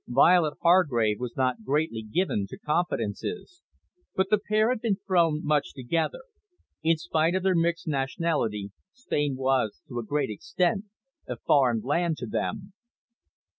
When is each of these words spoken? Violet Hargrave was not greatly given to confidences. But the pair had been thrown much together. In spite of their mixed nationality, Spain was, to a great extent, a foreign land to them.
Violet 0.07 0.55
Hargrave 0.63 1.19
was 1.19 1.35
not 1.37 1.61
greatly 1.63 2.01
given 2.01 2.47
to 2.47 2.57
confidences. 2.57 3.61
But 4.15 4.31
the 4.31 4.39
pair 4.39 4.69
had 4.69 4.81
been 4.81 4.95
thrown 4.95 5.45
much 5.45 5.75
together. 5.75 6.21
In 6.81 6.97
spite 6.97 7.35
of 7.35 7.43
their 7.43 7.53
mixed 7.53 7.87
nationality, 7.87 8.71
Spain 8.93 9.35
was, 9.35 9.83
to 9.89 9.99
a 9.99 10.03
great 10.03 10.31
extent, 10.31 10.85
a 11.27 11.37
foreign 11.37 11.81
land 11.81 12.17
to 12.17 12.25
them. 12.25 12.73